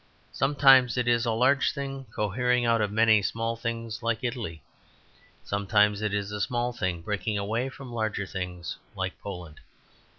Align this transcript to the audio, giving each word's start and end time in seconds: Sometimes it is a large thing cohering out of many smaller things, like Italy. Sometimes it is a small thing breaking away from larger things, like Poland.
Sometimes 0.33 0.97
it 0.97 1.07
is 1.07 1.27
a 1.27 1.31
large 1.31 1.73
thing 1.73 2.05
cohering 2.11 2.65
out 2.65 2.81
of 2.81 2.91
many 2.91 3.21
smaller 3.21 3.55
things, 3.55 4.01
like 4.01 4.23
Italy. 4.23 4.63
Sometimes 5.43 6.01
it 6.01 6.11
is 6.11 6.31
a 6.31 6.41
small 6.41 6.73
thing 6.73 7.03
breaking 7.03 7.37
away 7.37 7.69
from 7.69 7.93
larger 7.93 8.25
things, 8.25 8.77
like 8.95 9.21
Poland. 9.21 9.59